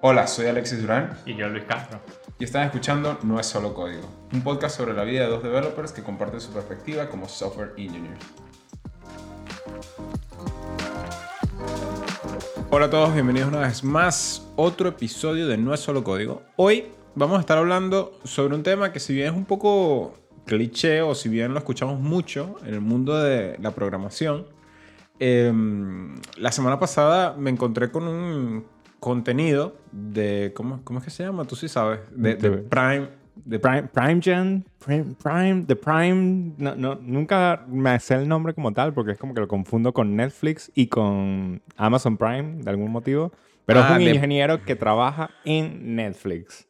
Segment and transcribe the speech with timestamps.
[0.00, 2.00] Hola, soy Alexis Durán Y yo, Luis Castro.
[2.38, 5.92] y están escuchando No es solo código, un podcast sobre la vida de dos developers
[5.92, 8.18] que comparten su perspectiva como software engineers.
[12.70, 16.42] Hola a todos, bienvenidos una vez más a otro episodio de No es solo código.
[16.56, 20.14] Hoy vamos a estar hablando sobre un tema que si bien es un poco
[20.46, 24.46] cliché o si bien lo escuchamos mucho en el mundo de la programación,
[25.18, 28.64] em, la semana pasada me encontré con un
[29.00, 31.44] contenido de, ¿cómo, cómo es que se llama?
[31.44, 36.54] Tú sí sabes, de, de De- Prime, de Prime, Prime Gen, Prime, Prime, The Prime,
[36.58, 39.92] no, no, nunca me sé el nombre como tal porque es como que lo confundo
[39.92, 43.32] con Netflix y con Amazon Prime de algún motivo.
[43.64, 46.66] Pero Ah, es un de- ingeniero que trabaja en Netflix.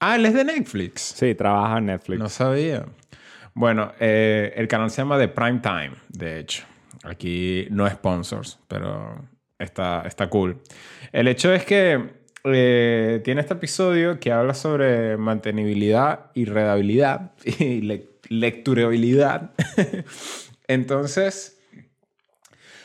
[0.00, 1.00] Ah, él es de Netflix.
[1.16, 2.18] Sí, trabaja en Netflix.
[2.18, 2.86] No sabía.
[3.54, 6.64] Bueno, eh, el canal se llama The Prime Time, de hecho.
[7.02, 9.24] Aquí no sponsors, pero
[9.58, 10.60] está, está cool.
[11.12, 17.80] El hecho es que eh, tiene este episodio que habla sobre mantenibilidad y redabilidad y
[17.82, 18.10] le-.
[20.68, 21.60] Entonces,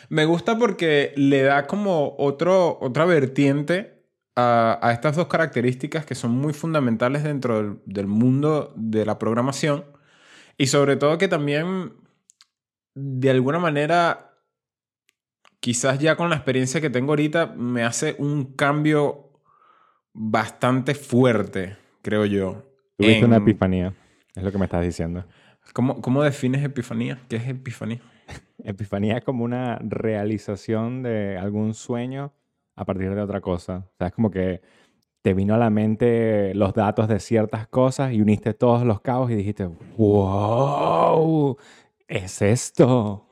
[0.10, 4.02] me gusta porque le da como otro, otra vertiente
[4.36, 9.20] a, a estas dos características que son muy fundamentales dentro del, del mundo de la
[9.20, 9.86] programación
[10.58, 11.94] y sobre todo que también
[12.96, 14.32] de alguna manera
[15.60, 19.32] quizás ya con la experiencia que tengo ahorita me hace un cambio
[20.14, 22.64] bastante fuerte, creo yo.
[22.98, 23.94] Tuviste en- una epifanía,
[24.36, 25.26] es lo que me estás diciendo.
[25.74, 27.20] ¿Cómo, ¿Cómo defines epifanía?
[27.28, 28.00] ¿Qué es epifanía?
[28.64, 32.34] Epifanía es como una realización de algún sueño
[32.76, 33.88] a partir de otra cosa.
[33.94, 34.62] O sea, es como que
[35.22, 39.32] te vino a la mente los datos de ciertas cosas y uniste todos los cabos
[39.32, 39.66] y dijiste,
[39.98, 41.58] wow,
[42.08, 43.30] es esto.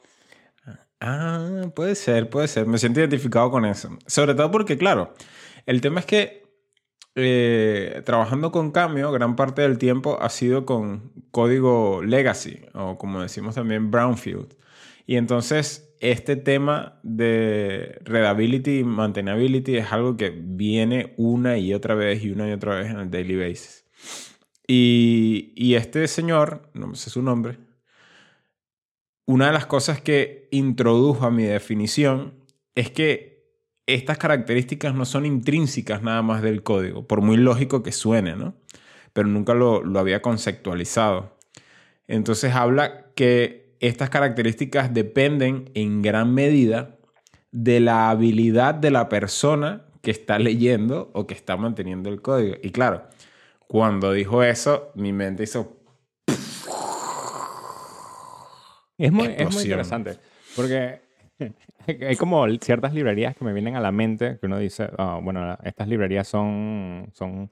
[1.00, 2.66] Ah, puede ser, puede ser.
[2.66, 3.98] Me siento identificado con eso.
[4.08, 5.14] Sobre todo porque, claro,
[5.66, 6.44] el tema es que
[7.16, 13.22] eh, trabajando con Cameo, gran parte del tiempo ha sido con código legacy, o como
[13.22, 14.56] decimos también brownfield.
[15.06, 21.96] Y entonces, este tema de readability y maintainability es algo que viene una y otra
[21.96, 23.86] vez y una y otra vez en el daily basis.
[24.68, 27.58] Y, y este señor, no sé su nombre,
[29.26, 32.34] una de las cosas que introdujo a mi definición
[32.76, 33.34] es que
[33.86, 38.56] estas características no son intrínsecas nada más del código, por muy lógico que suene, ¿no?
[39.12, 41.38] Pero nunca lo, lo había conceptualizado.
[42.08, 46.98] Entonces habla que estas características dependen en gran medida
[47.52, 52.56] de la habilidad de la persona que está leyendo o que está manteniendo el código.
[52.62, 53.04] Y claro,
[53.68, 55.83] cuando dijo eso, mi mente hizo
[58.98, 60.18] Es muy, es muy interesante
[60.56, 61.02] porque
[62.08, 65.58] hay como ciertas librerías que me vienen a la mente que uno dice, "Ah, bueno,
[65.64, 67.50] estas librerías son, son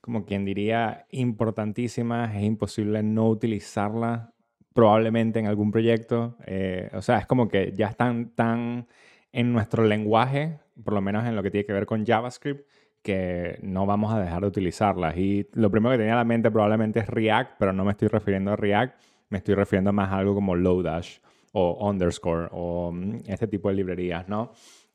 [0.00, 4.28] como quien diría importantísimas, es imposible no utilizarlas
[4.72, 6.36] probablemente en algún proyecto.
[6.46, 8.86] Eh, o sea, es como que ya están tan
[9.32, 12.68] en nuestro lenguaje, por lo menos en lo que tiene que ver con JavaScript,
[13.02, 15.16] que no vamos a dejar de utilizarlas.
[15.16, 18.08] Y lo primero que tenía a la mente probablemente es React, pero no me estoy
[18.08, 18.94] refiriendo a React,
[19.28, 21.18] me estoy refiriendo más a algo como Lodash
[21.52, 24.52] o Underscore o mm, este tipo de librerías, ¿no?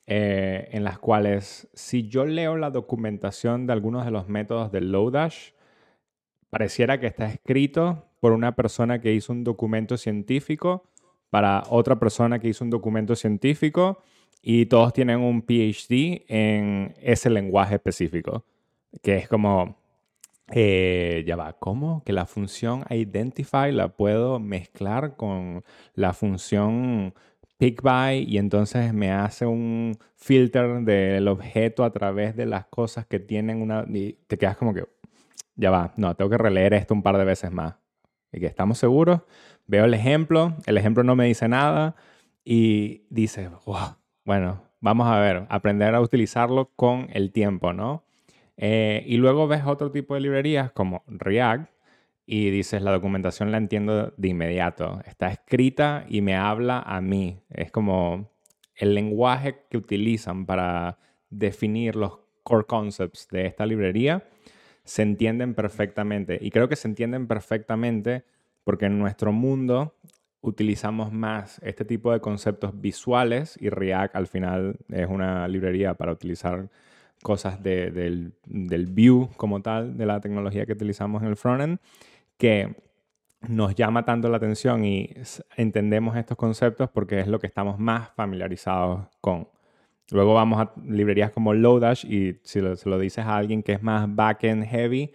[0.07, 4.81] Eh, en las cuales si yo leo la documentación de algunos de los métodos de
[4.81, 5.51] Lodash,
[6.49, 10.89] pareciera que está escrito por una persona que hizo un documento científico
[11.29, 13.99] para otra persona que hizo un documento científico
[14.41, 18.43] y todos tienen un PhD en ese lenguaje específico,
[19.01, 19.80] que es como,
[20.53, 22.03] eh, ya va, ¿cómo?
[22.03, 25.63] Que la función identify la puedo mezclar con
[25.93, 27.13] la función
[27.57, 33.05] pick by y entonces me hace un filter del objeto a través de las cosas
[33.05, 33.85] que tienen una...
[33.87, 34.85] Y te quedas como que,
[35.55, 37.75] ya va, no, tengo que releer esto un par de veces más.
[38.31, 39.21] Y que estamos seguros,
[39.67, 41.95] veo el ejemplo, el ejemplo no me dice nada
[42.43, 43.49] y dices,
[44.25, 48.03] bueno, vamos a ver, aprender a utilizarlo con el tiempo, ¿no?
[48.63, 51.67] Eh, y luego ves otro tipo de librerías como React
[52.27, 55.01] y dices, la documentación la entiendo de inmediato.
[55.07, 57.41] Está escrita y me habla a mí.
[57.49, 58.31] Es como
[58.75, 60.99] el lenguaje que utilizan para
[61.31, 64.23] definir los core concepts de esta librería
[64.83, 66.37] se entienden perfectamente.
[66.39, 68.25] Y creo que se entienden perfectamente
[68.63, 69.95] porque en nuestro mundo
[70.41, 76.11] utilizamos más este tipo de conceptos visuales y React al final es una librería para
[76.11, 76.69] utilizar
[77.23, 81.79] cosas de- del, del view como tal de la tecnología que utilizamos en el frontend
[82.37, 82.75] que
[83.41, 85.09] nos llama tanto la atención y
[85.57, 89.47] entendemos estos conceptos porque es lo que estamos más familiarizados con.
[90.11, 93.73] Luego vamos a librerías como Lodash y si lo, se lo dices a alguien que
[93.73, 95.13] es más back-end heavy,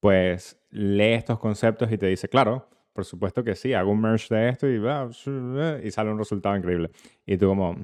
[0.00, 4.34] pues lee estos conceptos y te dice, claro, por supuesto que sí, hago un merge
[4.34, 4.80] de esto y,
[5.86, 6.90] y sale un resultado increíble.
[7.26, 7.76] Y tú como,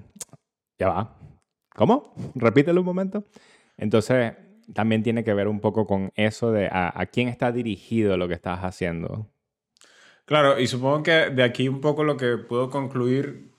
[0.78, 1.16] ya va,
[1.74, 2.14] ¿cómo?
[2.34, 3.24] Repítelo un momento.
[3.80, 4.34] Entonces,
[4.74, 8.34] también tiene que ver un poco con eso de a, quién está dirigido lo que
[8.34, 9.26] estás haciendo.
[10.26, 13.50] Claro, y supongo que de aquí un poco lo que puedo concluir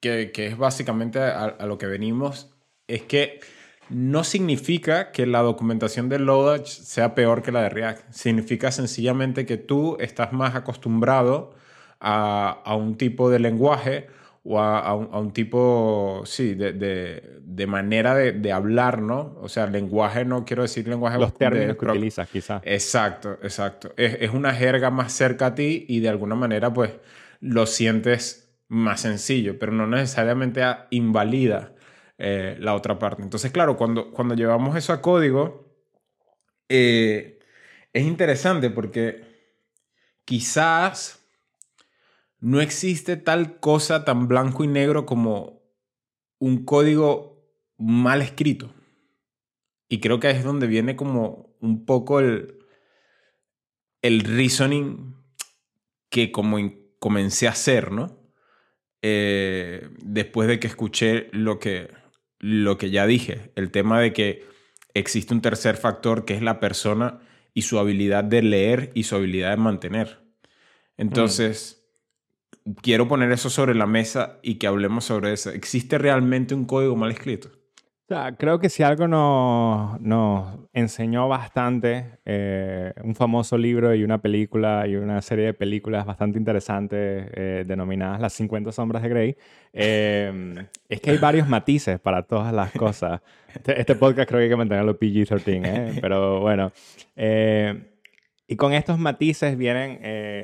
[0.00, 2.52] que, es básicamente a, lo que venimos,
[2.88, 3.40] es que
[3.88, 8.12] no significa que la documentación de Lodash sea peor que la de React.
[8.12, 11.54] Significa sencillamente que tú estás más acostumbrado
[12.00, 14.08] a, un tipo de lenguaje
[14.42, 19.36] o a, un, tipo, sí, de, manera de, hablar, ¿no?
[19.40, 21.18] O sea, lenguaje, no quiero decir lenguaje...
[21.18, 22.62] Los términos que utilizas, quizás.
[22.64, 23.92] Exacto, exacto.
[23.96, 26.92] Es, es una jerga más cerca a ti y de alguna manera, pues,
[27.40, 31.74] lo sientes más sencillo, pero no necesariamente invalida
[32.18, 33.22] eh, la otra parte.
[33.22, 35.74] Entonces, claro, cuando, cuando llevamos eso a código,
[36.68, 37.40] eh,
[37.92, 39.24] es interesante porque
[40.24, 41.19] quizás
[42.40, 45.62] no existe tal cosa tan blanco y negro como
[46.38, 47.46] un código
[47.76, 48.72] mal escrito.
[49.88, 52.58] Y creo que es donde viene como un poco el,
[54.02, 55.16] el reasoning
[56.08, 56.58] que como
[56.98, 58.18] comencé a hacer, ¿no?
[59.02, 61.90] Eh, después de que escuché lo que,
[62.38, 64.44] lo que ya dije, el tema de que
[64.94, 67.20] existe un tercer factor que es la persona
[67.54, 70.20] y su habilidad de leer y su habilidad de mantener.
[70.96, 71.79] Entonces,
[72.82, 75.50] quiero poner eso sobre la mesa y que hablemos sobre eso.
[75.50, 77.50] ¿Existe realmente un código mal escrito?
[78.38, 84.96] creo que si algo nos, enseñó bastante, eh, un famoso libro y una película y
[84.96, 89.36] una serie de películas bastante interesantes eh, denominadas Las 50 sombras de Grey,
[89.72, 93.20] eh, es que hay varios matices para todas las cosas.
[93.54, 96.72] Este, este podcast creo que hay que mantenerlo PG-13, pero bueno.
[98.50, 100.00] Y con estos matices vienen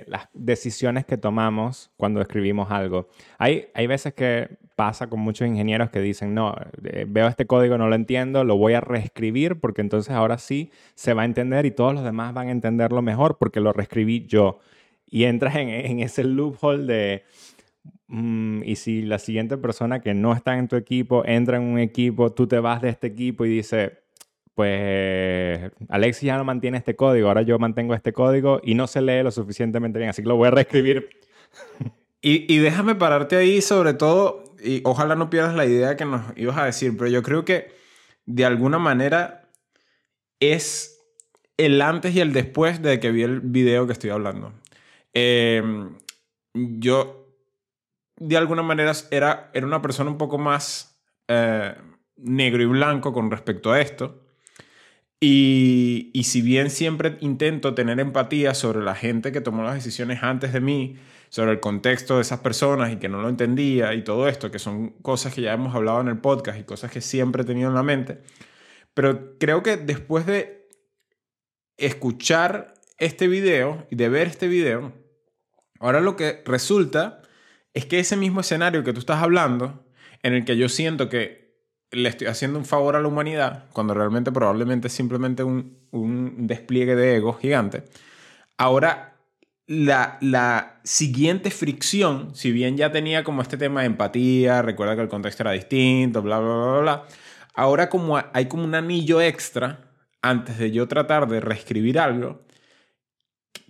[0.06, 3.08] las decisiones que tomamos cuando escribimos algo.
[3.36, 6.54] Hay, hay veces que pasa con muchos ingenieros que dicen, no,
[6.84, 10.70] eh, veo este código, no lo entiendo, lo voy a reescribir porque entonces ahora sí
[10.94, 14.26] se va a entender y todos los demás van a entenderlo mejor porque lo reescribí
[14.26, 14.60] yo.
[15.06, 17.24] Y entras en, ese loophole de,
[18.08, 21.78] mm, y si la siguiente persona que no está en tu equipo entra en un
[21.78, 24.05] equipo, tú te vas de este equipo y dice,
[24.56, 29.02] pues Alexis ya no mantiene este código, ahora yo mantengo este código y no se
[29.02, 31.10] lee lo suficientemente bien, así que lo voy a reescribir.
[32.22, 36.56] Y, déjame pararte ahí sobre todo y ojalá no pierdas la idea que nos ibas
[36.56, 37.68] a decir, pero yo creo que
[38.24, 39.48] de alguna manera
[40.40, 41.00] es
[41.58, 44.54] el antes y el después de que vi el video que estoy hablando.
[45.12, 45.98] Em,
[46.54, 47.28] yo,
[48.16, 50.98] de alguna manera, era, era una persona un poco más
[51.28, 51.76] eh,
[52.16, 54.25] negro y blanco con respecto a esto.
[55.20, 60.52] Y, si bien siempre intento tener empatía sobre la gente que tomó las decisiones antes
[60.52, 60.96] de mí,
[61.30, 64.58] sobre el contexto de esas personas y que no lo entendía y todo esto, que
[64.58, 67.68] son cosas que ya hemos hablado en el podcast y cosas que siempre he tenido
[67.68, 68.22] en la mente.
[68.94, 70.68] Pero creo que después de
[71.78, 74.92] escuchar este video y de ver este video,
[75.80, 77.22] ahora lo que resulta
[77.74, 79.84] es que ese mismo escenario que tú estás hablando,
[80.22, 81.45] en el que yo siento que
[81.96, 86.46] le estoy haciendo un favor a la humanidad, cuando realmente probablemente es simplemente un, un
[86.46, 87.84] despliegue de ego gigante,
[88.58, 89.16] ahora
[89.66, 95.08] la, siguiente fricción, si bien ya tenía como este tema de empatía, recuerda que el
[95.08, 97.04] contexto era distinto, bla, bla, bla, bla,
[97.54, 99.90] ahora como hay como un anillo extra
[100.22, 102.42] antes de yo tratar de reescribir algo,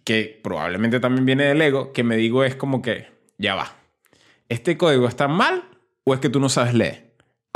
[0.04, 3.74] que probablemente también viene del ego, que me digo es como que, ya va,
[4.48, 5.64] ¿este código está mal
[6.04, 7.05] o es que tú no sabes leer?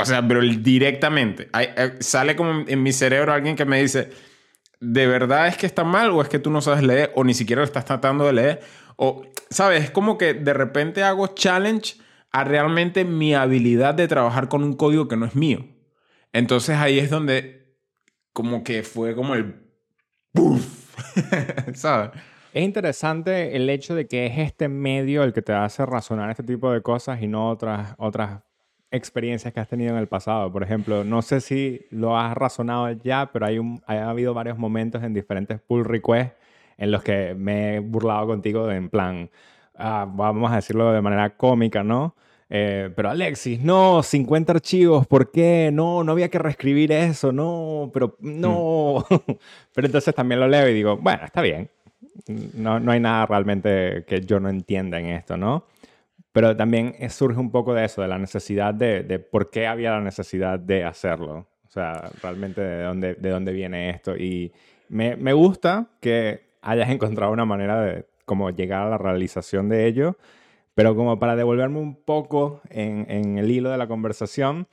[0.01, 4.09] O sea, pero directamente, eh, sale como en mi cerebro alguien que me dice,
[4.79, 7.33] ¿de verdad es que está mal o es que tú no sabes leer o ni
[7.33, 8.61] siquiera lo estás tratando de leer?
[8.95, 9.83] O, ¿sabes?
[9.83, 11.95] Es como que de repente hago challenge
[12.31, 15.65] a realmente mi habilidad de trabajar con un código que no es mío.
[16.33, 17.75] Entonces ahí es donde
[18.33, 19.55] como que fue como el...
[21.73, 22.11] ¿Sabes?
[22.53, 26.43] Es interesante el hecho de que es este medio el que te hace razonar este
[26.43, 28.41] tipo de cosas y no otras, otras
[28.91, 30.51] experiencias que has tenido en el pasado.
[30.51, 34.57] Por ejemplo, no sé si lo has razonado ya, pero hay, un, ha habido varios
[34.57, 36.35] momentos en diferentes pull requests
[36.77, 39.29] en los que me he burlado contigo en plan,
[39.75, 42.15] ah, vamos a decirlo de manera cómica, ¿no?
[42.49, 45.69] Eh, pero Alexis, no, 50 archivos, ¿por qué?
[45.71, 49.05] No, no había que reescribir eso, no, pero no.
[49.73, 51.69] pero entonces también lo leo y digo, bueno, está bien.
[52.55, 55.65] No, no hay nada realmente que yo no entienda en esto, ¿no?
[56.31, 60.01] Pero también surge un poco de eso, de la necesidad de, por qué había la
[60.01, 61.47] necesidad de hacerlo.
[61.67, 64.15] O sea, realmente de dónde, de dónde viene esto.
[64.17, 64.51] Y
[64.89, 69.87] me, me gusta que hayas encontrado una manera de como llegar a la realización de
[69.87, 70.17] ello,
[70.73, 74.67] pero como para devolverme un poco en, en el hilo de la conversación,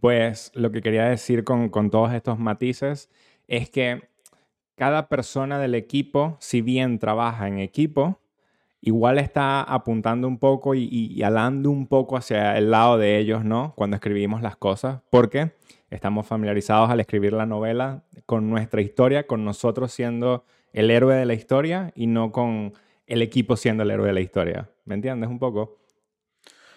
[0.00, 3.10] pues lo que quería decir con, con todos estos matices
[3.48, 4.08] es que
[4.76, 8.20] cada persona del equipo, si bien trabaja en equipo,
[8.84, 13.72] igual está apuntando un poco y, alando un poco hacia el lado de ellos, ¿no?
[13.76, 15.52] Cuando escribimos las cosas, porque
[15.90, 21.24] estamos familiarizados al escribir la novela con nuestra historia, con nosotros siendo el héroe de
[21.24, 22.74] la historia y no con
[23.06, 24.70] el equipo siendo el héroe de la historia.
[24.84, 25.78] ¿Me entiendes un poco?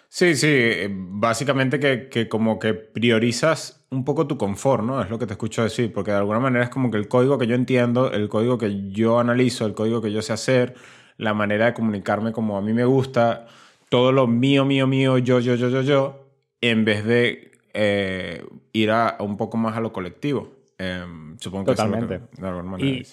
[0.08, 5.02] Sí, sí, eh, básicamente que, que, como que priorizas un poco tu confort, ¿no?
[5.02, 7.36] Es lo que te escucho decir, porque de alguna manera es como que el código
[7.36, 10.74] que yo entiendo, el código que yo analizo, el código que yo sé hacer,
[11.18, 13.46] la manera de comunicarme como a mí me gusta,
[13.90, 16.26] todo lo mío, mío, mío, yo, yo, yo, yo, yo,
[16.60, 20.52] en vez de eh, ir a, un poco más a lo colectivo.
[20.78, 22.14] Em, supongo que Totalmente.
[22.14, 23.06] Es de alguna manera y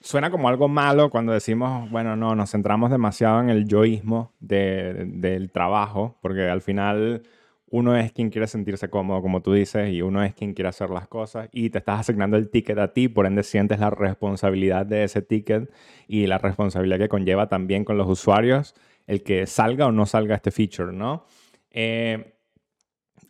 [0.00, 5.06] suena como algo malo cuando decimos, bueno, no, nos centramos demasiado en el yoísmo de,
[5.06, 7.22] del trabajo, porque al final
[7.70, 10.90] uno es quien quiere sentirse cómodo, como tú dices, y uno es quien quiere hacer
[10.90, 14.86] las cosas, y te estás asignando el ticket a ti, por ende sientes la responsabilidad
[14.86, 15.70] de ese ticket
[16.08, 18.74] y la responsabilidad que conlleva también con los usuarios
[19.06, 21.24] el que salga o no salga este feature, ¿no?
[21.70, 22.34] Eh,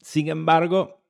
[0.03, 1.01] sin embargo,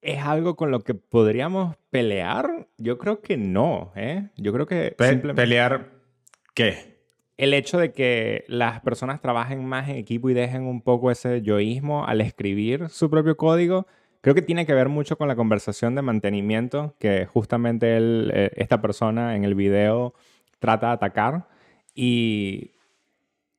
[0.00, 2.68] ¿es algo con lo que podríamos pelear?
[2.78, 4.30] Yo creo que no, ¿eh?
[4.36, 4.94] Yo creo que...
[4.96, 5.90] ¿Pelear
[6.54, 6.93] qué?
[7.36, 11.42] El hecho de que las personas trabajen más en equipo y dejen un poco ese
[11.42, 13.86] yoísmo al escribir su propio código,
[14.20, 18.80] creo que tiene que ver mucho con la conversación de mantenimiento que justamente eh, esta
[18.80, 20.14] persona en el video
[20.60, 21.48] trata de atacar.
[21.94, 22.72] Y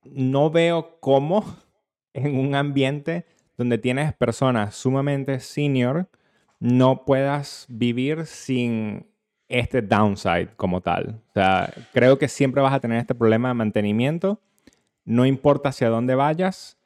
[0.03, 1.46] no veo cómo
[2.13, 3.25] en un ambiente
[3.58, 6.10] donde tienes personas sumamente senior
[6.60, 9.08] no puedas vivir sin
[9.48, 11.22] este downside como tal.
[11.30, 14.42] O sea, creo que siempre vas a tener este problema de mantenimiento.
[15.04, 16.78] No importa hacia dónde vayas,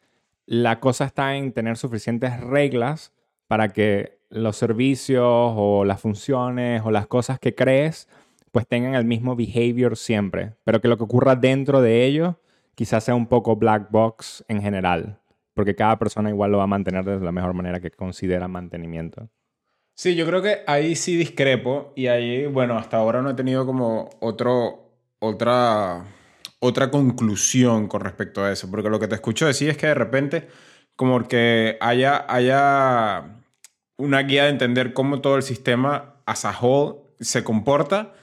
[0.45, 3.13] la cosa está en tener suficientes reglas
[3.47, 8.07] para que los servicios o las funciones o las cosas que crees
[8.51, 12.35] pues tengan el mismo behavior siempre, pero que lo que ocurra dentro de ellos
[12.75, 15.19] quizás sea un poco black box en general,
[15.53, 19.29] porque cada persona igual lo va a mantener de la mejor manera que considera mantenimiento.
[19.99, 23.65] Sí, yo creo que ahí sí discrepo y ahí, bueno, hasta ahora no he tenido
[23.65, 26.05] como otro, otra,
[26.59, 29.95] otra conclusión con respecto a eso, porque lo que te escucho decir es que de
[29.95, 30.47] repente
[30.95, 33.41] como que haya, haya
[33.97, 38.13] una guía de entender cómo todo el sistema as a whole se comporta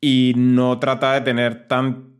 [0.00, 2.16] y no trata de tener tan,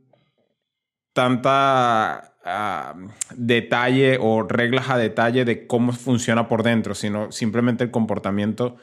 [1.13, 2.95] tanta ah,
[3.35, 8.77] detalle o reglas a detalle de cómo funciona por dentro, sino simplemente el comportamiento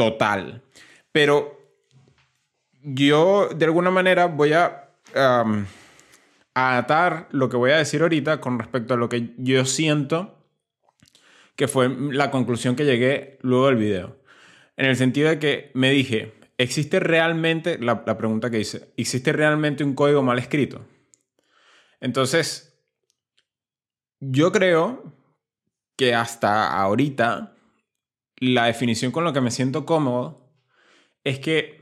[0.00, 0.62] total.
[1.12, 1.60] Pero
[2.82, 4.88] yo de alguna manera voy a,
[6.54, 10.38] atar lo que voy a decir ahorita con respecto a lo que yo siento
[11.54, 14.16] que fue la conclusión que llegué luego del video.
[14.78, 19.34] En el sentido de que me dije, ¿existe realmente, la, la pregunta que hice, ¿existe
[19.34, 20.86] realmente un código mal escrito?
[22.00, 22.80] Entonces,
[24.18, 25.12] yo creo
[25.96, 27.52] que hasta ahorita
[28.40, 30.50] la definición con la que me siento cómodo
[31.24, 31.80] es que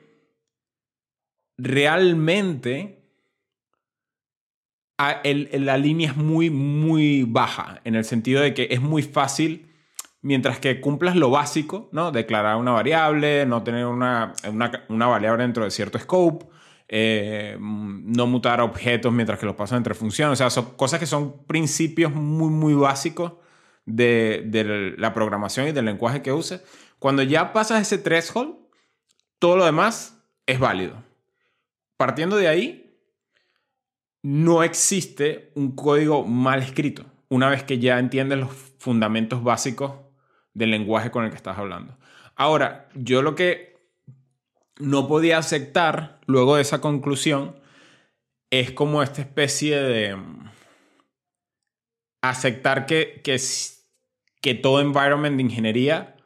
[1.56, 2.98] realmente
[4.98, 9.72] la línea es muy, muy baja, en el sentido de que es muy fácil,
[10.22, 12.10] mientras que cumplas lo básico, ¿no?
[12.10, 14.32] Declarar una variable, no tener una,
[14.88, 16.46] variable dentro de cierto scope,
[16.88, 21.06] eh, no mutar objetos mientras que los pasas entre funciones, o sea, son cosas que
[21.06, 23.34] son principios muy, muy básicos
[23.88, 26.62] de, la programación y del lenguaje que uses,
[26.98, 28.56] cuando ya pasas ese threshold,
[29.38, 31.02] todo lo demás es válido.
[31.96, 33.00] Partiendo de ahí,
[34.22, 39.92] no existe un código mal escrito, una vez que ya entiendes los fundamentos básicos
[40.54, 41.96] del lenguaje con el que estás hablando.
[42.36, 43.76] Ahora, yo lo que
[44.78, 47.56] no podía aceptar luego de esa conclusión
[48.50, 50.50] es como esta especie de mm,
[52.22, 53.38] aceptar que, que
[54.40, 56.16] que todo environment de ingeniería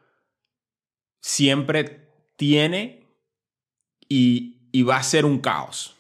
[1.21, 3.07] siempre tiene
[4.09, 5.97] y, va a ser un caos.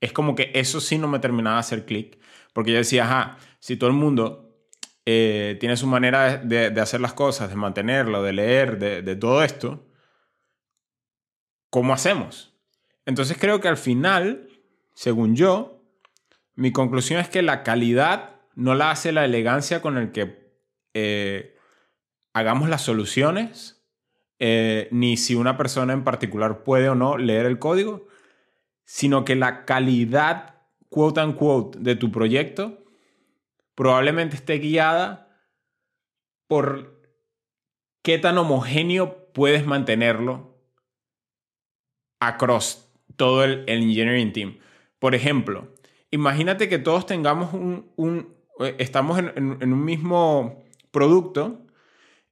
[0.00, 2.18] Es como que eso sí no me terminaba de hacer clic,
[2.52, 4.56] porque yo decía, ajá, si todo el mundo
[5.04, 9.42] eh, tiene su manera de, hacer las cosas, de mantenerlo, de leer, de, de todo
[9.42, 9.86] esto,
[11.70, 12.54] ¿cómo hacemos?
[13.04, 14.48] Entonces creo que al final,
[14.94, 15.82] según yo,
[16.54, 20.45] mi conclusión es que la calidad no la hace la elegancia con el que
[20.98, 21.58] eh,
[22.32, 23.86] hagamos las soluciones,
[24.38, 28.06] eh, ni si una persona en particular puede o no leer el código,
[28.84, 30.54] sino que la calidad,
[30.88, 32.82] quote unquote, de tu proyecto
[33.74, 35.38] probablemente esté guiada
[36.48, 37.02] por
[38.02, 40.58] qué tan homogéneo puedes mantenerlo
[42.20, 44.58] across todo el, engineering team.
[44.98, 45.74] Por ejemplo,
[46.10, 50.65] imagínate que todos tengamos un, eh, estamos en, en, un mismo
[50.96, 51.60] producto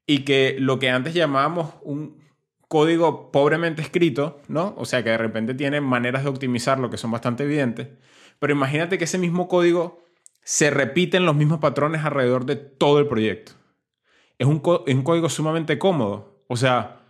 [0.07, 2.19] y que lo que antes llamábamos un
[2.67, 4.75] código pobremente escrito, ¿no?
[4.79, 7.89] O sea, que de repente tiene maneras de optimizarlo que son bastante evidentes.
[8.39, 10.03] Pero imagínate que ese mismo código
[10.43, 13.53] se repite en los mismos patrones alrededor de todo el proyecto.
[14.39, 16.43] Es un, es un código sumamente cómodo.
[16.49, 17.03] O sea,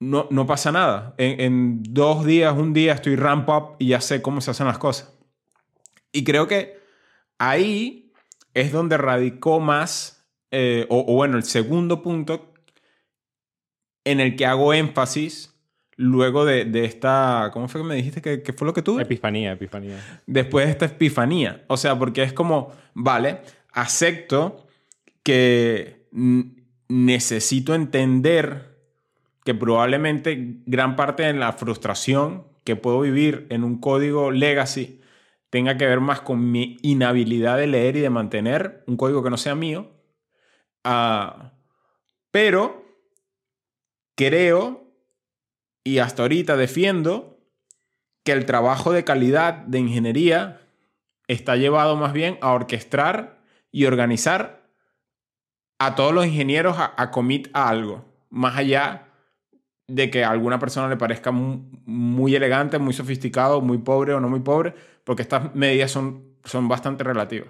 [0.00, 1.14] no, no pasa nada.
[1.18, 4.66] En, en, dos días, un día estoy ramp up y ya sé cómo se hacen
[4.66, 5.12] las cosas.
[6.12, 6.80] Y creo que
[7.38, 8.12] ahí
[8.54, 10.17] es donde radicó más,
[10.50, 12.52] eh, o, bueno, el segundo punto
[14.04, 15.54] en el que hago énfasis
[15.96, 19.02] luego de, de, esta, ¿cómo fue que me dijiste que, que, fue lo que tuve?
[19.02, 19.98] Epifanía, epifanía.
[20.26, 21.64] Después de esta epifanía.
[21.66, 23.40] O sea, porque es como, vale,
[23.72, 24.66] acepto
[25.22, 26.06] que
[26.88, 28.76] necesito entender
[29.44, 35.00] que probablemente gran parte de la frustración que puedo vivir en un código legacy
[35.50, 39.30] tenga que ver más con mi inhabilidad de leer y de mantener un código que
[39.30, 39.90] no sea mío.
[40.84, 41.50] Uh,
[42.30, 42.84] pero
[44.14, 44.86] creo
[45.84, 47.38] y hasta ahorita defiendo
[48.24, 50.60] que el trabajo de calidad de ingeniería
[51.28, 54.68] está llevado más bien a orquestar y organizar
[55.78, 59.08] a todos los ingenieros a, a commit a algo, más allá
[59.88, 64.28] de que a alguna persona le parezca muy, elegante, muy sofisticado, muy pobre o no
[64.28, 67.48] muy pobre, porque estas medidas son, son bastante relativas.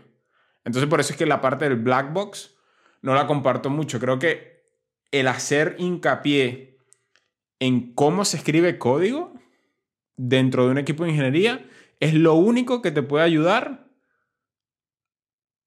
[0.64, 2.54] Entonces por eso es que la parte del black box
[3.02, 4.00] no la comparto mucho.
[4.00, 4.62] Creo que
[5.10, 6.78] el hacer hincapié
[7.61, 9.32] en cómo se escribe código
[10.16, 11.66] dentro de un equipo de ingeniería
[12.00, 13.87] es lo único que te puede ayudar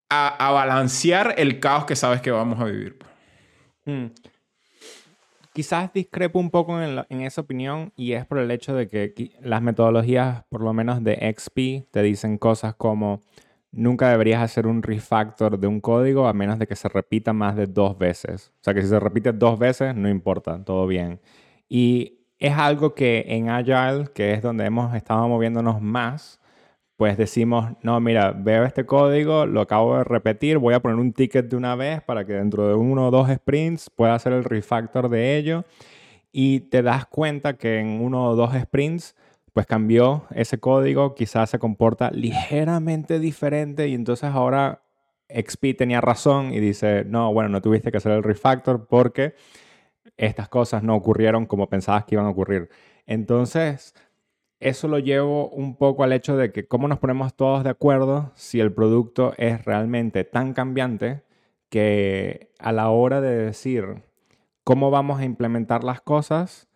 [0.09, 2.97] a, balancear el caos que sabes que vamos a vivir.
[3.85, 4.07] Mm
[5.53, 9.61] quizás discrepo un poco en, esa opinión y es por el hecho de que las
[9.61, 13.23] metodologías, por lo menos de XP, te dicen cosas como
[13.71, 17.55] nunca deberías hacer un refactor de un código a menos de que se repita más
[17.55, 18.51] de dos veces.
[18.61, 21.19] O sea que si se repite dos veces, no importa, todo bien.
[21.69, 26.39] Y es algo que en Agile, que es donde hemos estado moviéndonos más,
[26.97, 31.13] pues decimos, no, mira, veo este código, lo acabo de repetir, voy a poner un
[31.13, 34.43] ticket de una vez para que dentro de uno o dos sprints pueda hacer el
[34.43, 35.65] refactor de ello.
[36.31, 39.15] Y te das cuenta que en uno o dos sprints,
[39.53, 44.83] pues cambió ese código, quizás se comporta ligeramente diferente y entonces ahora
[45.29, 49.35] XP tenía razón y dice, no, bueno, no tuviste que hacer el refactor porque
[50.17, 52.69] estas cosas no ocurrieron como pensabas que iban a ocurrir.
[53.05, 53.93] Entonces,
[54.59, 58.31] eso lo llevo un poco al hecho de que cómo nos ponemos todos de acuerdo
[58.35, 61.23] si el producto es realmente tan cambiante
[61.69, 64.03] que a la hora de decir
[64.63, 66.69] cómo vamos a implementar las cosas,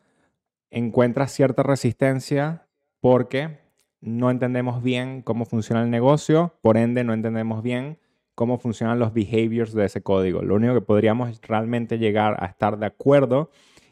[0.72, 2.65] encuentra cierta resistencia
[3.06, 3.60] porque
[4.02, 8.00] no entendemos bien cómo funciona el negocio, por ende no entendemos bien
[8.34, 10.42] cómo funcionan los behaviors de ese código.
[10.42, 13.52] Lo único que podríamos realmente llegar a estar de acuerdo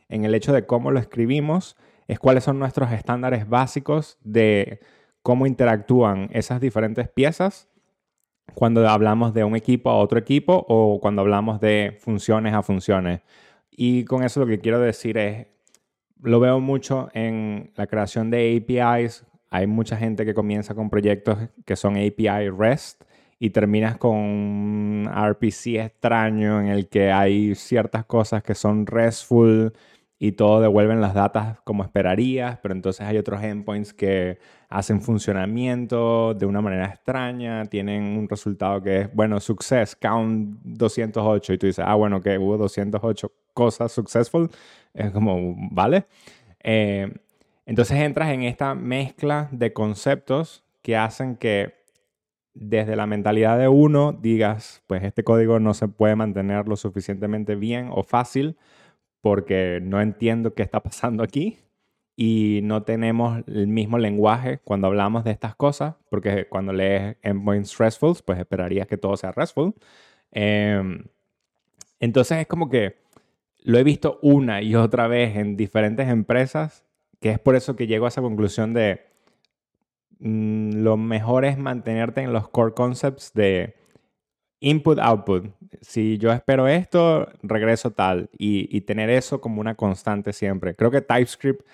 [0.09, 4.79] en el hecho de cómo lo escribimos es cuáles son nuestros estándares básicos de
[5.21, 7.69] cómo interactúan esas diferentes piezas
[8.55, 13.21] cuando hablamos de un equipo a otro equipo o cuando hablamos de funciones a funciones.
[13.69, 15.52] Y con eso lo que quiero decir es,
[16.23, 19.25] lo veo mucho en la creación de APIs.
[19.49, 23.03] Hay mucha gente que comienza con proyectos que son API REST
[23.39, 29.73] y terminas con un RPC extraño en el que hay ciertas cosas que son RESTful
[30.17, 34.39] y todo devuelven las datas como esperarías, pero entonces hay otros endpoints que
[34.73, 41.53] hacen funcionamiento de una manera extraña, tienen un resultado que es, bueno, success, count 208,
[41.53, 44.49] y tú dices, ah, bueno, que hubo 208 cosas successful,
[44.95, 46.05] es como, ¿vale?
[46.63, 47.13] Eh,
[47.67, 51.75] entonces entras en esta mezcla de conceptos que hacen que
[52.55, 57.55] desde la mentalidad de uno digas, pues este código no se puede mantener lo suficientemente
[57.55, 58.57] bien o fácil,
[59.21, 61.62] porque no entiendo qué está pasando aquí
[62.15, 67.77] y no tenemos el mismo lenguaje cuando hablamos de estas cosas, porque cuando lees endpoints
[67.77, 69.73] RESTful, pues esperarías que todo sea RESTful.
[70.31, 71.05] Em,
[71.99, 72.97] entonces es como que
[73.63, 76.85] lo he visto una y otra vez en diferentes empresas,
[77.19, 79.01] que es por eso que llego a esa conclusión de
[80.19, 83.75] mm, lo mejor es mantenerte en los core concepts de
[84.59, 85.47] input, output.
[85.81, 88.29] Si yo espero esto, regreso tal.
[88.37, 90.75] Y, y, tener eso como una constante siempre.
[90.75, 91.65] Creo que TypeScript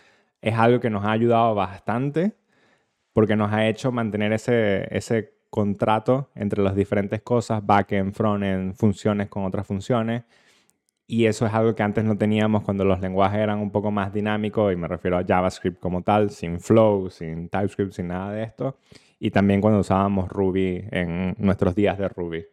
[0.41, 2.33] es algo que nos ha ayudado bastante
[3.13, 9.29] porque nos ha hecho mantener ese, ese contrato entre las diferentes cosas, backend, frontend, funciones
[9.29, 10.23] con otras funciones.
[11.07, 14.13] Y eso es algo que antes no teníamos cuando los lenguajes eran un poco más
[14.13, 18.43] dinámicos, y me refiero a JavaScript como tal, sin Flow, sin TypeScript, sin nada de
[18.43, 18.77] esto.
[19.17, 22.45] Y también cuando usábamos Ruby en nuestros días de Ruby.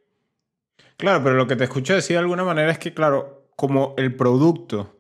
[0.97, 4.17] Claro, pero lo que te escucho decir de alguna manera es que, claro, como el
[4.17, 4.97] producto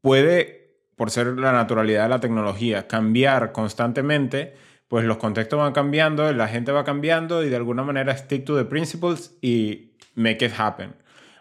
[0.00, 0.63] puede,
[0.96, 4.54] por ser la naturalidad de la tecnología, cambiar constantemente,
[4.88, 8.56] pues los contextos van cambiando, la gente va cambiando y de alguna manera stick to
[8.56, 10.94] the principles y make it happen.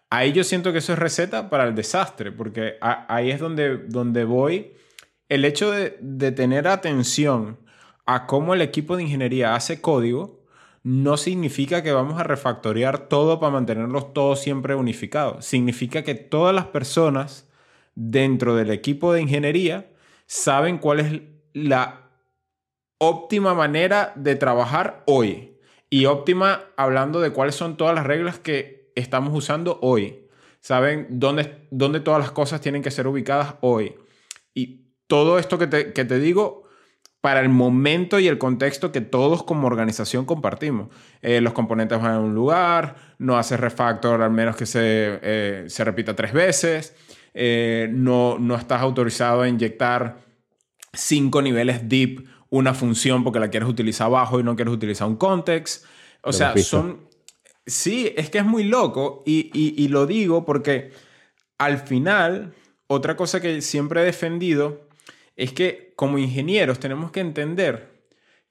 [0.09, 4.25] Ahí yo siento que eso es receta para el desastre, porque ahí es donde, donde
[4.25, 4.73] voy.
[5.27, 7.57] El hecho de, de tener atención
[8.05, 10.43] a cómo el equipo de ingeniería hace código
[10.83, 15.45] no significa que vamos a refactorear todo para mantenerlos todos siempre unificados.
[15.45, 17.49] Significa que todas las personas
[17.95, 19.89] dentro del equipo de ingeniería
[20.25, 21.21] saben cuál es
[21.53, 22.10] la
[22.97, 25.58] óptima manera de trabajar hoy.
[25.89, 30.27] Y óptima hablando de cuáles son todas las reglas que estamos usando hoy.
[30.60, 33.95] Saben dónde, dónde todas las cosas tienen que ser ubicadas hoy.
[34.53, 36.63] Y todo esto que te, que te digo
[37.23, 40.89] para el momento y el contexto que todos como organización compartimos.
[41.21, 45.63] Eh, los componentes van a un lugar, no hace refactor al menos que se, eh,
[45.67, 46.95] se repita tres veces,
[47.34, 50.19] eh, no, no estás autorizado a inyectar
[50.93, 55.15] cinco niveles deep una función porque la quieres utilizar abajo y no quieres utilizar un
[55.15, 55.86] context.
[56.22, 57.10] O sea, son...
[57.65, 60.91] Sí, es que es muy loco y, y, y lo digo porque
[61.58, 62.54] al final,
[62.88, 64.88] otra cosa que siempre he defendido
[65.36, 67.93] es que como ingenieros tenemos que entender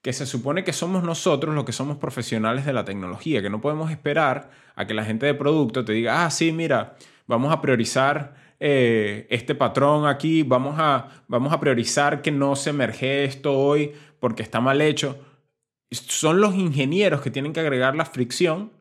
[0.01, 3.61] que se supone que somos nosotros los que somos profesionales de la tecnología, que no
[3.61, 7.61] podemos esperar a que la gente de producto te diga, ah, sí, mira, vamos a
[7.61, 13.57] priorizar eh, este patrón aquí, vamos a, vamos a priorizar que no se emerge esto
[13.57, 15.17] hoy porque está mal hecho.
[15.91, 18.71] Son los ingenieros que tienen que agregar la fricción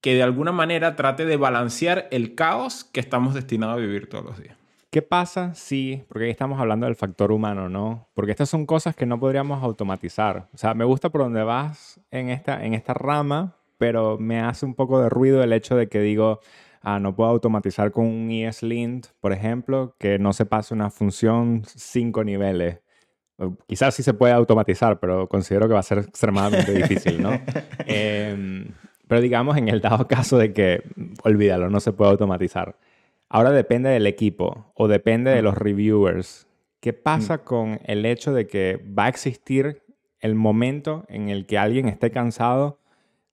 [0.00, 4.24] que de alguna manera trate de balancear el caos que estamos destinados a vivir todos
[4.24, 4.56] los días.
[4.90, 8.08] ¿Qué pasa si, porque ahí estamos hablando del factor humano, ¿no?
[8.12, 10.48] Porque estas son cosas que no podríamos automatizar.
[10.52, 14.66] O sea, me gusta por donde vas en esta, en esta rama, pero me hace
[14.66, 16.40] un poco de ruido el hecho de que digo,
[16.82, 21.62] ah, no puedo automatizar con un ESLint, por ejemplo, que no se pase una función
[21.66, 22.80] cinco niveles.
[23.66, 27.30] Quizás sí se puede automatizar, pero considero que va a ser extremadamente difícil, ¿no?
[27.86, 28.66] Em,
[29.08, 30.82] pero digamos en el dado caso de que,
[31.24, 32.76] olvídalo, no se puede automatizar.
[33.28, 36.46] Ahora depende del equipo o depende de los reviewers.
[36.80, 37.44] ¿Qué pasa mm.
[37.44, 39.82] con el hecho de que va a existir
[40.20, 42.79] el momento en el que alguien esté cansado,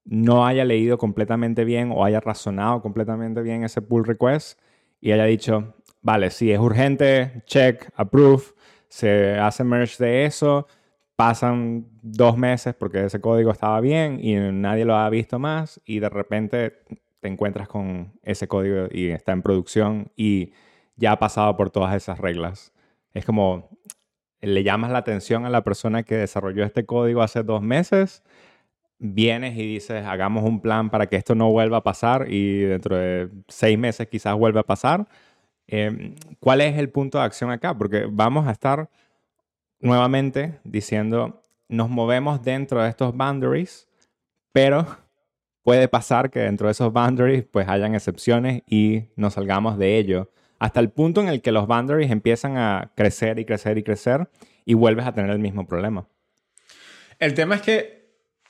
[0.07, 4.59] no haya leído completamente bien o haya razonado completamente bien ese pull request
[5.01, 8.43] y haya dicho, vale, si es urgente, check, approve,
[8.87, 10.65] se hace merge de eso,
[11.15, 15.99] pasan dos meses porque ese código estaba bien y nadie lo ha visto más y
[15.99, 16.79] de repente
[17.19, 20.53] te encuentras con ese código y está en producción y
[20.95, 22.71] ya ha pasado por todas esas reglas.
[23.13, 23.69] Es como
[24.39, 28.23] le llamas la atención a la persona que desarrolló este código hace dos meses,
[28.99, 32.95] vienes y dices, hagamos un plan para que esto no vuelva a pasar y dentro
[32.97, 35.07] de seis meses quizás vuelva a pasar.
[35.67, 37.77] Em, ¿Cuál es el punto de acción acá?
[37.77, 38.89] Porque vamos a estar
[39.79, 43.87] nuevamente diciendo, nos movemos dentro de estos boundaries,
[44.51, 44.87] pero
[45.63, 50.31] puede pasar que dentro de esos boundaries pues hayan excepciones y nos salgamos de ello.
[50.59, 54.29] Hasta el punto en el que los boundaries empiezan a crecer y crecer y crecer
[54.65, 56.07] y vuelves a tener el mismo problema.
[57.19, 57.96] El tema es que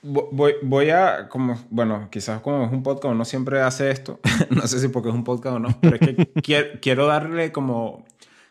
[0.01, 4.67] voy, voy a, como, bueno, quizás como es un podcast, no siempre hace esto, no
[4.67, 8.05] sé si porque es un podcast o no, pero es que quiero, quiero darle como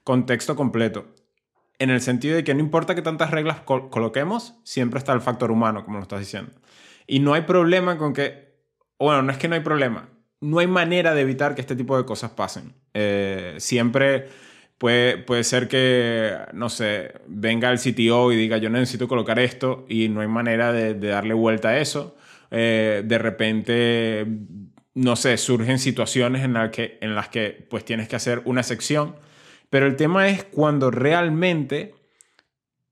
[0.05, 1.07] contexto completo.
[1.79, 5.51] En el sentido de que no importa que tantas reglas coloquemos, siempre está el factor
[5.51, 6.53] humano, como lo estás diciendo.
[7.07, 8.47] Y no hay problema con que
[8.99, 10.09] bueno, no es que no hay problema,
[10.41, 12.75] no hay manera de evitar que este tipo de cosas pasen.
[12.95, 14.29] Eh, siempre
[14.79, 19.87] puede, puede ser que, no sé, venga el CTO y diga yo necesito colocar esto
[19.89, 22.17] y no hay manera de, darle vuelta a eso.
[22.51, 24.27] Eh, de repente,
[24.95, 28.63] no sé, surgen situaciones en, las que, en las que pues tienes que hacer una
[28.63, 29.17] sección.
[29.71, 31.95] Pero el tema es cuando realmente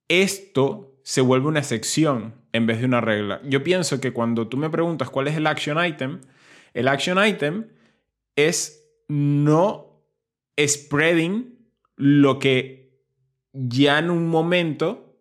[0.08, 3.40] esto se vuelve una sección en vez de una regla.
[3.44, 6.20] Yo pienso que cuando tú me preguntas cuál es el action item,
[6.72, 7.68] el action item
[8.36, 10.02] es no
[10.58, 11.53] spreading
[11.96, 13.00] lo que
[13.52, 15.20] ya en un momento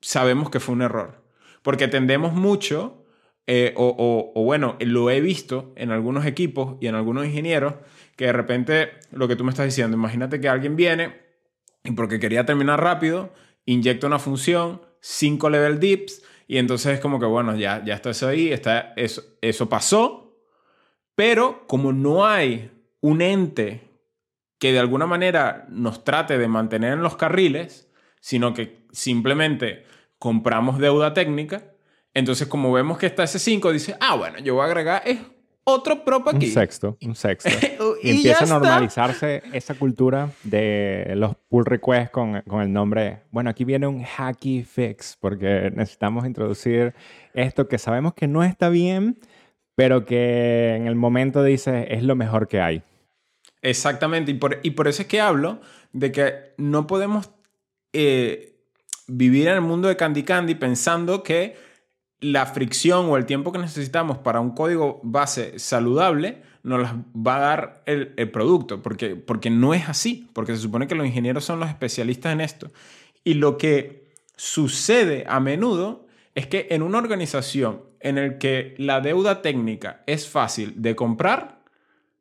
[0.00, 1.24] sabemos que fue un error.
[1.62, 3.06] Porque tendemos mucho
[3.48, 7.74] eh, o, o, bueno, lo he visto en algunos equipos y en algunos ingenieros,
[8.16, 11.20] que de repente lo que tú me estás diciendo, imagínate que alguien viene
[11.84, 13.32] y porque quería terminar rápido,
[13.64, 18.10] inyecta una función, 5 level dips, y entonces es como que, bueno, ya, ya está
[18.10, 20.36] eso ahí, está, eso, eso pasó,
[21.14, 23.85] pero como no hay un ente
[24.58, 27.88] que de alguna manera nos trate de mantener en los carriles,
[28.20, 29.84] sino que simplemente
[30.18, 31.64] compramos deuda técnica,
[32.14, 35.18] entonces como vemos que está ese 5, dice, ah, bueno, yo voy a agregar es
[35.68, 36.46] otro prop aquí.
[36.46, 37.50] Un sexto, un sexto.
[38.02, 43.50] y, empieza a normalizarse esa cultura de los pull requests con, con, el nombre, bueno,
[43.50, 46.94] aquí viene un hacky fix, porque necesitamos introducir
[47.34, 49.18] esto que sabemos que no está bien,
[49.74, 52.82] pero que en el momento dice es lo mejor que hay.
[53.66, 55.60] Exactamente, y por, y por eso es que hablo
[55.92, 57.30] de que no podemos
[57.92, 58.60] eh,
[59.08, 61.56] vivir en el mundo de Candy Candy pensando que
[62.20, 67.36] la fricción o el tiempo que necesitamos para un código base saludable nos las va
[67.38, 71.44] a dar el, producto, porque, porque no es así, porque se supone que los ingenieros
[71.44, 72.70] son los especialistas en esto.
[73.24, 79.00] Y lo que sucede a menudo es que en una organización en el que la
[79.00, 81.64] deuda técnica es fácil de comprar,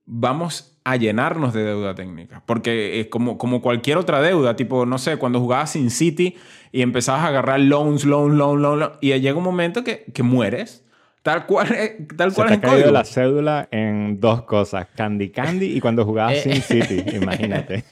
[0.05, 2.43] vamos a llenarnos de deuda técnica.
[2.45, 6.37] Porque es como, como cualquier otra deuda, tipo, no sé, cuando jugabas Sin City
[6.71, 10.83] y empezabas a agarrar loans, loans, loans, loans, y llega un momento que, que mueres.
[11.23, 11.67] Tal cual,
[12.15, 16.05] tal cual Se te ha caído la cédula en dos cosas, Candy Candy y cuando
[16.05, 17.83] jugabas Sin City, imagínate.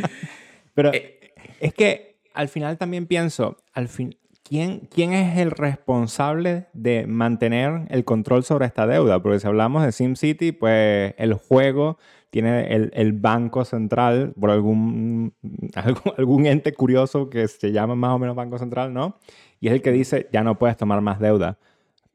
[0.74, 1.20] Pero eh,
[1.60, 4.16] es que al final también pienso, al fin,
[4.48, 9.20] ¿quién, ¿quién es el responsable de mantener el control sobre esta deuda?
[9.22, 11.98] Porque si hablamos de SimCity, pues el juego
[12.30, 15.34] tiene el, el, banco central, por algún,
[15.74, 19.18] algún, algún, ente curioso que se llama más o menos banco central, ¿no?
[19.60, 21.58] Y es el que dice, ya no puedes tomar más deuda.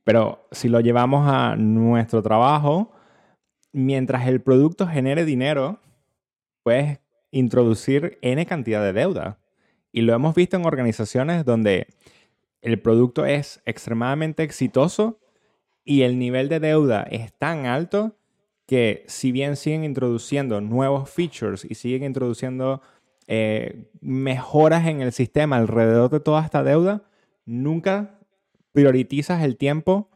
[0.04, 2.92] Pero si lo llevamos a nuestro trabajo,
[3.72, 5.80] mientras el producto genere dinero,
[6.64, 7.00] puedes
[7.32, 9.40] introducir N cantidad de deuda.
[9.92, 11.88] Y lo hemos visto en organizaciones donde
[12.62, 15.20] el producto es extremadamente exitoso
[15.84, 18.16] y el nivel de deuda es tan alto
[18.68, 22.82] que si bien siguen introduciendo nuevos features y siguen introduciendo
[23.28, 27.04] eh, mejoras en el sistema alrededor de toda esta deuda,
[27.46, 28.20] nunca
[28.72, 30.10] priorizas el tiempo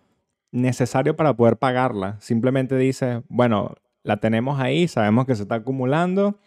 [0.51, 2.17] necesario para poder pagarla.
[2.21, 6.39] Simplemente dices, bueno, la tenemos ahí, sabemos que se está acumulando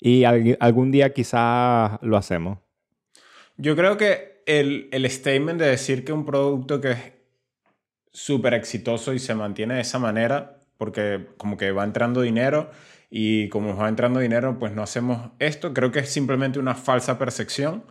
[0.00, 2.58] y algún día quizás lo hacemos.
[3.56, 7.12] Yo creo que el, el statement de decir que un producto que es
[8.12, 12.70] súper exitoso y se mantiene de esa manera porque como que va entrando dinero
[13.08, 15.72] y como va entrando dinero, pues no hacemos esto.
[15.74, 17.84] Creo que es simplemente una falsa percepción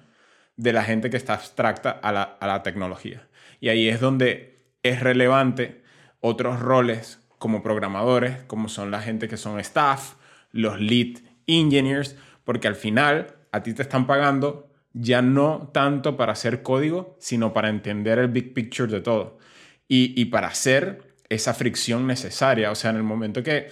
[0.57, 3.27] de la gente que está abstracta a la, a la tecnología.
[3.59, 5.83] Y ahí es donde es relevante
[6.19, 10.15] otros roles como programadores, como son la gente que son staff,
[10.51, 16.33] los lead engineers, porque al final a ti te están pagando ya no tanto para
[16.33, 19.39] hacer código, sino para entender el big picture de todo.
[19.87, 22.71] Y, y para hacer esa fricción necesaria.
[22.71, 23.69] O sea, en el momento que,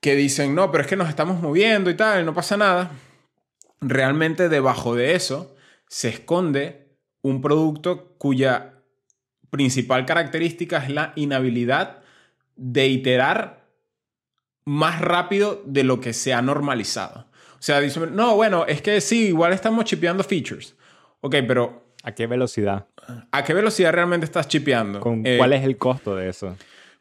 [0.00, 2.92] que dicen, no, pero es que nos estamos moviendo y tal, no pasa nada,
[3.80, 5.56] realmente debajo de eso
[5.88, 8.82] se esconde un producto cuya
[9.50, 12.02] principal característica es la inhabilidad
[12.56, 13.68] de iterar
[14.64, 17.26] más rápido de lo que se ha normalizado.
[17.62, 20.74] O sea, dicen, no, bueno, es que sí, igual estamos chipeando features.
[21.20, 22.86] Ok, pero ¿A qué velocidad?
[23.30, 25.00] ¿A qué velocidad realmente estás chipeando?
[25.24, 26.56] Eh, ¿Cuál es el costo de eso?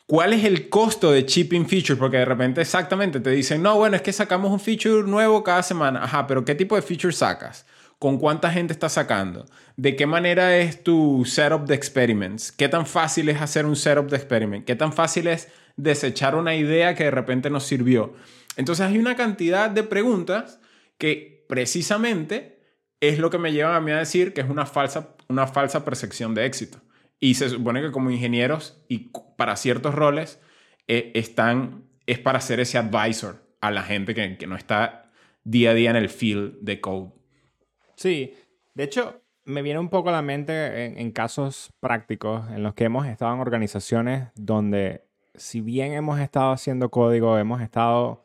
[0.05, 1.97] ¿Cuál es el costo de chipping features?
[1.97, 5.63] Porque de repente exactamente te dicen, no, bueno, es que sacamos un feature nuevo cada
[5.63, 6.03] semana.
[6.03, 7.65] Ajá, pero ¿qué tipo de feature sacas?
[7.97, 9.45] ¿Con cuánta gente estás sacando?
[9.75, 12.51] ¿De qué manera es tu setup de experiments?
[12.51, 14.65] ¿Qué tan fácil es hacer un setup de experiment?
[14.65, 15.47] ¿Qué tan fácil es
[15.77, 18.13] desechar una idea que de repente nos sirvió?
[18.57, 20.59] Entonces hay una cantidad de preguntas
[20.97, 22.61] que precisamente
[22.99, 25.83] es lo que me lleva a mí a decir que es una falsa, una falsa
[25.83, 26.79] percepción de éxito.
[27.19, 30.39] Y se supone que como ingenieros y para ciertos roles
[30.87, 35.11] eh, están, es para ser ese advisor a la gente que, no está
[35.43, 37.11] día a día en el field de code.
[37.95, 38.33] Sí,
[38.73, 42.73] de hecho, me viene un poco a la mente en, en, casos prácticos en los
[42.73, 45.03] que hemos estado en organizaciones donde,
[45.35, 48.23] si bien hemos estado haciendo código, hemos estado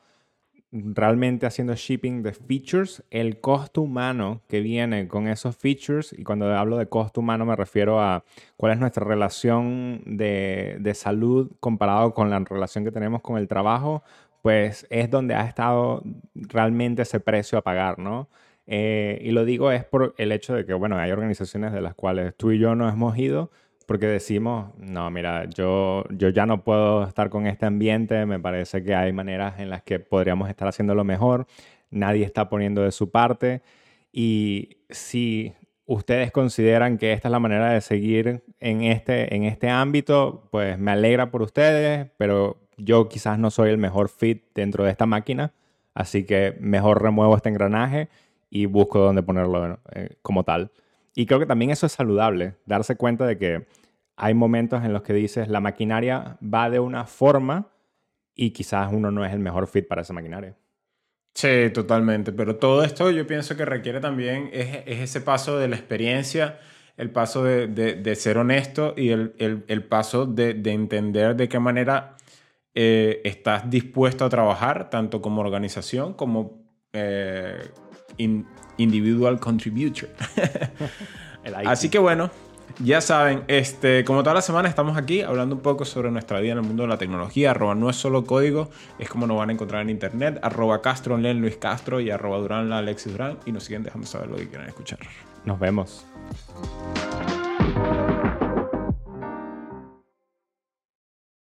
[0.94, 6.54] realmente haciendo shipping de features, el costo humano que viene con esos features, y cuando
[6.54, 8.24] hablo de costo humano me refiero a
[8.56, 13.48] cuál es nuestra relación de, de salud comparado con la relación que tenemos con el
[13.48, 14.02] trabajo,
[14.42, 16.02] pues es donde ha estado
[16.34, 18.28] realmente ese precio a pagar, ¿no?
[18.66, 21.94] Eh, y lo digo es por el hecho de que, bueno, hay organizaciones de las
[21.94, 23.50] cuales tú y yo no hemos ido,
[23.86, 28.82] porque decimos, no, mira, yo, yo ya no puedo estar con este ambiente, me parece
[28.82, 31.46] que hay maneras en las que podríamos estar haciéndolo mejor,
[31.90, 33.62] nadie está poniendo de su parte
[34.12, 35.54] y si
[35.86, 40.78] ustedes consideran que esta es la manera de seguir en este, en este ámbito, pues
[40.78, 45.06] me alegra por ustedes, pero yo quizás no soy el mejor fit dentro de esta
[45.06, 45.54] máquina,
[45.94, 48.08] así que mejor remuevo este engranaje
[48.50, 50.72] y busco dónde ponerlo eh, como tal.
[51.18, 53.66] Y creo que también eso es saludable, darse cuenta de que
[54.16, 57.68] hay momentos en los que dices la maquinaria va de una forma
[58.34, 60.54] y quizás uno no es el mejor fit para esa maquinaria.
[61.32, 62.32] Sí, totalmente.
[62.32, 66.58] Pero todo esto yo pienso que requiere también es, ese paso de la experiencia,
[66.98, 72.18] el paso de, ser honesto y el, paso de, entender de qué manera
[72.74, 77.70] eh, estás dispuesto a trabajar, tanto como organización como eh,
[78.76, 80.08] individual contributor.
[81.64, 82.30] Así que bueno,
[82.78, 86.52] ya saben, este, como toda la semana estamos aquí hablando un poco sobre nuestra vida
[86.52, 87.52] en el mundo de la tecnología.
[87.52, 90.38] Arroba no es solo código, es como nos van a encontrar en internet.
[90.42, 93.38] Arroba Castro, Len Luis Castro y arroba Durán, la Alexis Durán.
[93.46, 94.98] Y nos siguen dejando saber lo que quieran escuchar.
[95.44, 96.04] Nos vemos.